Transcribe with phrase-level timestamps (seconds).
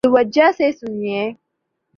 [0.05, 1.23] توجہ سے سنیئے